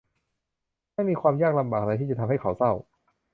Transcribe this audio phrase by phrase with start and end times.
[0.93, 2.71] ไม่มีความยากลำบากใดที่จะทำให้เขาเศร้า